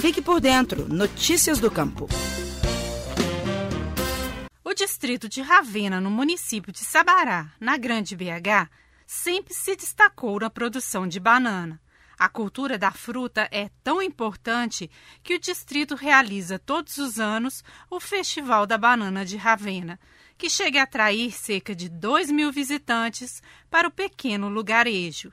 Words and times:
Fique 0.00 0.22
por 0.22 0.40
dentro. 0.40 0.88
Notícias 0.88 1.58
do 1.58 1.70
Campo. 1.70 2.08
O 4.64 4.72
distrito 4.72 5.28
de 5.28 5.42
Ravena, 5.42 6.00
no 6.00 6.10
município 6.10 6.72
de 6.72 6.78
Sabará, 6.78 7.52
na 7.60 7.76
Grande 7.76 8.16
BH, 8.16 8.70
sempre 9.06 9.52
se 9.52 9.76
destacou 9.76 10.40
na 10.40 10.48
produção 10.48 11.06
de 11.06 11.20
banana. 11.20 11.78
A 12.18 12.30
cultura 12.30 12.78
da 12.78 12.90
fruta 12.90 13.46
é 13.52 13.68
tão 13.84 14.00
importante 14.00 14.90
que 15.22 15.34
o 15.34 15.38
distrito 15.38 15.94
realiza 15.94 16.58
todos 16.58 16.96
os 16.96 17.20
anos 17.20 17.62
o 17.90 18.00
Festival 18.00 18.66
da 18.66 18.78
Banana 18.78 19.22
de 19.22 19.36
Ravena, 19.36 20.00
que 20.38 20.48
chega 20.48 20.80
a 20.80 20.84
atrair 20.84 21.30
cerca 21.30 21.74
de 21.76 21.90
2 21.90 22.30
mil 22.30 22.50
visitantes 22.50 23.42
para 23.70 23.86
o 23.86 23.90
pequeno 23.90 24.48
lugarejo. 24.48 25.30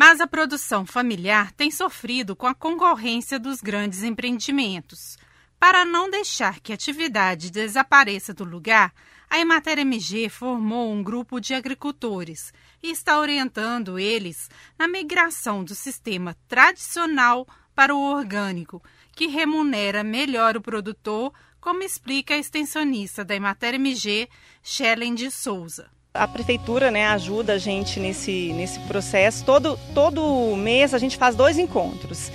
Mas 0.00 0.20
a 0.20 0.28
produção 0.28 0.86
familiar 0.86 1.50
tem 1.50 1.72
sofrido 1.72 2.36
com 2.36 2.46
a 2.46 2.54
concorrência 2.54 3.36
dos 3.36 3.60
grandes 3.60 4.04
empreendimentos. 4.04 5.18
Para 5.58 5.84
não 5.84 6.08
deixar 6.08 6.60
que 6.60 6.70
a 6.70 6.76
atividade 6.76 7.50
desapareça 7.50 8.32
do 8.32 8.44
lugar, 8.44 8.94
a 9.28 9.40
Emater 9.40 9.76
MG 9.80 10.28
formou 10.28 10.92
um 10.92 11.02
grupo 11.02 11.40
de 11.40 11.52
agricultores 11.52 12.52
e 12.80 12.92
está 12.92 13.18
orientando 13.18 13.98
eles 13.98 14.48
na 14.78 14.86
migração 14.86 15.64
do 15.64 15.74
sistema 15.74 16.36
tradicional 16.46 17.44
para 17.74 17.92
o 17.92 18.00
orgânico, 18.00 18.80
que 19.16 19.26
remunera 19.26 20.04
melhor 20.04 20.56
o 20.56 20.62
produtor, 20.62 21.32
como 21.60 21.82
explica 21.82 22.34
a 22.34 22.38
extensionista 22.38 23.24
da 23.24 23.34
Emater 23.34 23.74
MG, 23.74 24.28
Shellen 24.62 25.16
de 25.16 25.28
Souza. 25.28 25.90
A 26.18 26.26
prefeitura 26.26 26.90
né, 26.90 27.06
ajuda 27.06 27.54
a 27.54 27.58
gente 27.58 28.00
nesse, 28.00 28.52
nesse 28.52 28.80
processo. 28.80 29.44
Todo, 29.44 29.78
todo 29.94 30.56
mês 30.56 30.92
a 30.92 30.98
gente 30.98 31.16
faz 31.16 31.36
dois 31.36 31.58
encontros. 31.58 32.30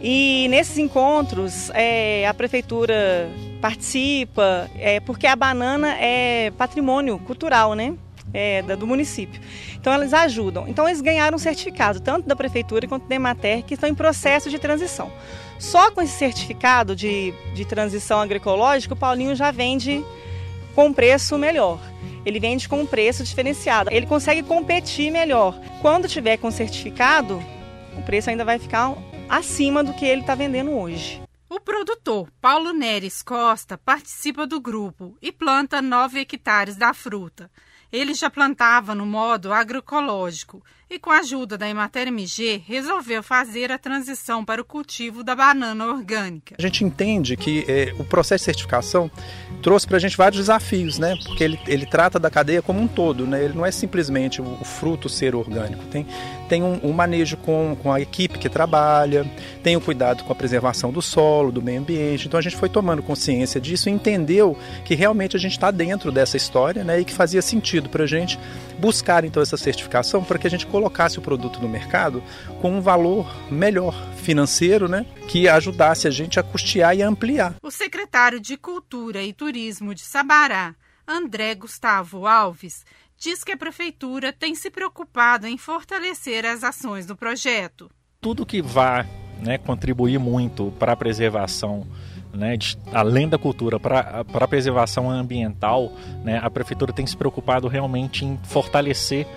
E 0.00 0.48
nesses 0.48 0.78
encontros 0.78 1.70
é, 1.70 2.26
a 2.26 2.34
prefeitura 2.34 3.30
participa, 3.60 4.68
é, 4.76 4.98
porque 4.98 5.28
a 5.28 5.36
banana 5.36 5.94
é 5.94 6.50
patrimônio 6.50 7.18
cultural, 7.20 7.74
né? 7.74 7.94
É, 8.34 8.62
do 8.62 8.86
município. 8.86 9.40
Então 9.78 9.94
eles 9.94 10.12
ajudam. 10.12 10.66
Então 10.66 10.88
eles 10.88 11.00
ganharam 11.00 11.36
um 11.36 11.38
certificado, 11.38 12.00
tanto 12.00 12.26
da 12.26 12.34
prefeitura 12.34 12.88
quanto 12.88 13.06
da 13.06 13.14
Emater, 13.14 13.62
que 13.62 13.74
estão 13.74 13.88
em 13.88 13.94
processo 13.94 14.48
de 14.50 14.58
transição. 14.58 15.12
Só 15.58 15.90
com 15.90 16.00
esse 16.00 16.14
certificado 16.18 16.96
de, 16.96 17.32
de 17.54 17.64
transição 17.64 18.20
agroecológica, 18.20 18.94
o 18.94 18.96
Paulinho 18.96 19.36
já 19.36 19.50
vende 19.50 20.04
com 20.74 20.92
preço 20.92 21.36
melhor. 21.38 21.78
Ele 22.24 22.38
vende 22.38 22.68
com 22.68 22.80
um 22.80 22.86
preço 22.86 23.24
diferenciado. 23.24 23.90
Ele 23.92 24.06
consegue 24.06 24.42
competir 24.42 25.10
melhor. 25.10 25.58
Quando 25.80 26.08
tiver 26.08 26.36
com 26.36 26.50
certificado, 26.50 27.42
o 27.96 28.02
preço 28.02 28.30
ainda 28.30 28.44
vai 28.44 28.58
ficar 28.58 28.94
acima 29.28 29.82
do 29.82 29.92
que 29.94 30.04
ele 30.04 30.20
está 30.20 30.34
vendendo 30.34 30.72
hoje. 30.72 31.20
O 31.48 31.60
produtor 31.60 32.28
Paulo 32.40 32.72
Neres 32.72 33.22
Costa 33.22 33.76
participa 33.76 34.46
do 34.46 34.60
grupo 34.60 35.16
e 35.20 35.30
planta 35.30 35.82
9 35.82 36.20
hectares 36.20 36.76
da 36.76 36.94
fruta. 36.94 37.50
Ele 37.92 38.14
já 38.14 38.30
plantava 38.30 38.94
no 38.94 39.04
modo 39.04 39.52
agroecológico 39.52 40.64
e, 40.92 40.98
com 40.98 41.10
a 41.10 41.18
ajuda 41.18 41.58
da 41.58 41.68
Emater 41.68 42.08
MG, 42.08 42.62
resolveu 42.66 43.22
fazer 43.22 43.72
a 43.72 43.78
transição 43.78 44.44
para 44.44 44.60
o 44.60 44.64
cultivo 44.64 45.24
da 45.24 45.34
banana 45.34 45.86
orgânica. 45.86 46.54
A 46.58 46.62
gente 46.62 46.84
entende 46.84 47.36
que 47.36 47.64
eh, 47.66 47.94
o 47.98 48.04
processo 48.04 48.42
de 48.42 48.44
certificação 48.46 49.10
trouxe 49.62 49.86
para 49.86 49.96
a 49.96 50.00
gente 50.00 50.16
vários 50.16 50.38
desafios, 50.38 50.98
né? 50.98 51.16
Porque 51.24 51.42
ele, 51.42 51.58
ele 51.66 51.86
trata 51.86 52.18
da 52.18 52.30
cadeia 52.30 52.62
como 52.62 52.80
um 52.80 52.86
todo, 52.86 53.26
né? 53.26 53.44
Ele 53.44 53.54
não 53.54 53.66
é 53.66 53.70
simplesmente 53.70 54.40
o, 54.40 54.58
o 54.60 54.64
fruto 54.64 55.08
ser 55.08 55.34
orgânico. 55.34 55.84
Tem, 55.86 56.06
tem 56.48 56.62
um, 56.62 56.80
um, 56.82 56.92
manejo 56.92 57.36
com, 57.38 57.76
com 57.82 57.92
a 57.92 58.00
equipe 58.00 58.38
que 58.38 58.48
trabalha, 58.48 59.24
tem 59.62 59.76
o 59.76 59.80
cuidado 59.80 60.24
com 60.24 60.32
a 60.32 60.36
preservação 60.36 60.92
do 60.92 61.02
solo, 61.02 61.50
do 61.50 61.62
meio 61.62 61.80
ambiente. 61.80 62.28
Então 62.28 62.38
a 62.38 62.42
gente 62.42 62.56
foi 62.56 62.68
tomando 62.68 63.02
consciência 63.02 63.60
disso 63.60 63.88
e 63.88 63.92
entendeu 63.92 64.56
que 64.84 64.94
realmente 64.94 65.36
a 65.36 65.40
gente 65.40 65.52
está 65.52 65.70
dentro 65.70 66.12
dessa 66.12 66.36
história, 66.36 66.84
né? 66.84 67.00
E 67.00 67.04
que 67.04 67.12
fazia 67.12 67.40
sentido 67.40 67.62
sentido 67.62 67.88
para 67.88 68.04
a 68.04 68.06
gente 68.06 68.38
buscar 68.78 69.24
então 69.24 69.42
essa 69.42 69.56
certificação 69.56 70.24
para 70.24 70.38
que 70.38 70.46
a 70.46 70.50
gente 70.50 70.66
colocasse 70.82 71.20
o 71.20 71.22
produto 71.22 71.60
no 71.60 71.68
mercado 71.68 72.20
com 72.60 72.72
um 72.72 72.80
valor 72.80 73.32
melhor 73.52 73.94
financeiro, 74.16 74.88
né, 74.88 75.06
que 75.28 75.48
ajudasse 75.48 76.08
a 76.08 76.10
gente 76.10 76.40
a 76.40 76.42
custear 76.42 76.96
e 76.96 77.02
a 77.02 77.08
ampliar. 77.08 77.54
O 77.62 77.70
secretário 77.70 78.40
de 78.40 78.56
Cultura 78.56 79.22
e 79.22 79.32
Turismo 79.32 79.94
de 79.94 80.00
Sabará, 80.00 80.74
André 81.06 81.54
Gustavo 81.54 82.26
Alves, 82.26 82.84
diz 83.16 83.44
que 83.44 83.52
a 83.52 83.56
prefeitura 83.56 84.32
tem 84.32 84.56
se 84.56 84.70
preocupado 84.70 85.46
em 85.46 85.56
fortalecer 85.56 86.44
as 86.44 86.64
ações 86.64 87.06
do 87.06 87.14
projeto. 87.14 87.88
Tudo 88.20 88.44
que 88.44 88.60
vá 88.60 89.06
né, 89.40 89.58
contribuir 89.58 90.18
muito 90.18 90.72
para 90.80 90.92
a 90.92 90.96
preservação 90.96 91.86
né, 92.32 92.56
de, 92.56 92.76
além 92.92 93.28
da 93.28 93.38
cultura, 93.38 93.78
para 93.78 94.24
a 94.32 94.48
preservação 94.48 95.08
ambiental, 95.08 95.92
né, 96.24 96.40
a 96.42 96.50
prefeitura 96.50 96.92
tem 96.92 97.06
se 97.06 97.16
preocupado 97.16 97.68
realmente 97.68 98.24
em 98.24 98.36
fortalecer 98.44 99.28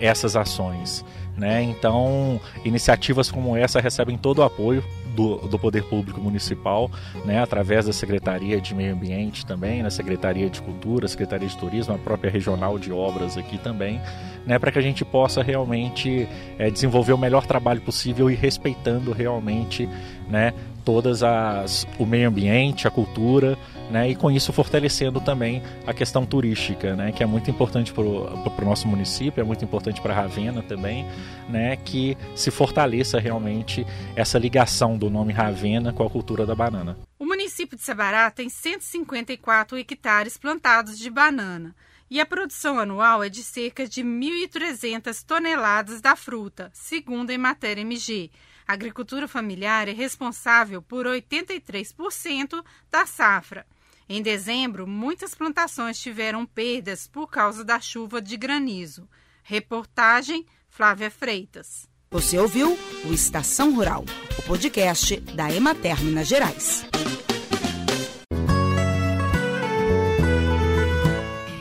essas 0.00 0.36
ações. 0.36 1.04
Né? 1.36 1.62
Então, 1.62 2.40
iniciativas 2.64 3.30
como 3.30 3.56
essa 3.56 3.80
recebem 3.80 4.18
todo 4.18 4.38
o 4.38 4.42
apoio 4.42 4.82
do, 5.14 5.36
do 5.36 5.58
Poder 5.58 5.84
Público 5.84 6.20
Municipal, 6.20 6.90
né? 7.24 7.40
através 7.40 7.86
da 7.86 7.92
Secretaria 7.92 8.60
de 8.60 8.74
Meio 8.74 8.92
Ambiente 8.92 9.46
também, 9.46 9.80
na 9.82 9.90
Secretaria 9.90 10.50
de 10.50 10.60
Cultura, 10.60 11.06
Secretaria 11.06 11.46
de 11.46 11.56
Turismo, 11.56 11.94
a 11.94 11.98
própria 11.98 12.28
Regional 12.28 12.76
de 12.76 12.92
Obras 12.92 13.36
aqui 13.36 13.56
também, 13.56 14.00
né? 14.44 14.58
para 14.58 14.72
que 14.72 14.78
a 14.80 14.82
gente 14.82 15.04
possa 15.04 15.40
realmente 15.40 16.28
é, 16.58 16.70
desenvolver 16.70 17.12
o 17.12 17.18
melhor 17.18 17.46
trabalho 17.46 17.80
possível 17.80 18.28
e 18.28 18.34
respeitando 18.34 19.12
realmente 19.12 19.88
né, 20.28 20.52
todas 20.88 21.22
as 21.22 21.86
o 21.98 22.06
meio 22.06 22.30
ambiente, 22.30 22.88
a 22.88 22.90
cultura, 22.90 23.58
né, 23.90 24.08
e 24.08 24.16
com 24.16 24.30
isso 24.30 24.54
fortalecendo 24.54 25.20
também 25.20 25.62
a 25.86 25.92
questão 25.92 26.24
turística, 26.24 26.96
né, 26.96 27.12
que 27.12 27.22
é 27.22 27.26
muito 27.26 27.50
importante 27.50 27.92
para 27.92 28.02
o 28.02 28.64
nosso 28.64 28.88
município, 28.88 29.38
é 29.38 29.44
muito 29.44 29.62
importante 29.62 30.00
para 30.00 30.14
Ravena 30.14 30.62
também, 30.62 31.06
né, 31.46 31.76
que 31.76 32.16
se 32.34 32.50
fortaleça 32.50 33.20
realmente 33.20 33.86
essa 34.16 34.38
ligação 34.38 34.96
do 34.96 35.10
nome 35.10 35.30
Ravena 35.30 35.92
com 35.92 36.02
a 36.02 36.08
cultura 36.08 36.46
da 36.46 36.54
banana. 36.54 36.96
O 37.18 37.26
município 37.26 37.76
de 37.76 37.84
Sabará 37.84 38.30
tem 38.30 38.48
154 38.48 39.76
hectares 39.76 40.38
plantados 40.38 40.98
de 40.98 41.10
banana 41.10 41.76
e 42.10 42.18
a 42.18 42.24
produção 42.24 42.78
anual 42.78 43.22
é 43.22 43.28
de 43.28 43.42
cerca 43.42 43.86
de 43.86 44.02
1.300 44.02 45.22
toneladas 45.22 46.00
da 46.00 46.16
fruta, 46.16 46.70
segundo 46.72 47.28
a 47.28 47.34
Emater 47.34 47.76
MG. 47.76 48.30
A 48.68 48.74
agricultura 48.74 49.26
familiar 49.26 49.88
é 49.88 49.92
responsável 49.92 50.82
por 50.82 51.06
83% 51.06 52.62
da 52.90 53.06
safra. 53.06 53.66
Em 54.06 54.20
dezembro, 54.20 54.86
muitas 54.86 55.34
plantações 55.34 55.98
tiveram 55.98 56.44
perdas 56.44 57.06
por 57.06 57.28
causa 57.28 57.64
da 57.64 57.80
chuva 57.80 58.20
de 58.20 58.36
granizo. 58.36 59.08
Reportagem 59.42 60.44
Flávia 60.68 61.10
Freitas. 61.10 61.88
Você 62.10 62.38
ouviu 62.38 62.78
o 63.06 63.12
Estação 63.12 63.74
Rural, 63.74 64.04
o 64.38 64.42
podcast 64.42 65.18
da 65.34 65.50
Emater 65.50 66.04
Minas 66.04 66.28
Gerais. 66.28 66.84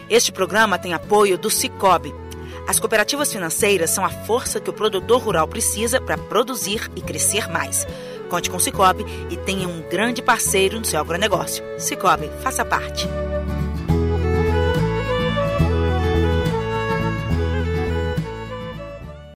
Este 0.10 0.34
programa 0.34 0.78
tem 0.78 0.94
apoio 0.94 1.38
do 1.38 1.50
Cicobi 1.50 2.27
as 2.68 2.80
cooperativas 2.80 3.32
financeiras 3.32 3.90
são 3.92 4.04
a 4.04 4.10
força 4.10 4.60
que 4.60 4.70
o 4.70 4.74
produtor 4.74 5.22
rural 5.22 5.48
precisa 5.48 6.02
para 6.02 6.18
produzir 6.18 6.92
e 6.96 7.02
crescer 7.02 7.50
mais. 7.50 7.88
Conte 8.30 8.50
com 8.50 8.58
o 8.58 8.60
Cicobi 8.60 9.06
e 9.30 9.38
tenha 9.38 9.70
um 9.70 9.82
grande 9.90 10.22
parceiro 10.22 10.78
no 10.78 10.86
seu 10.86 11.00
agronegócio. 11.00 11.64
Cicobi, 11.80 12.30
faça 12.44 12.66
parte. 12.66 13.08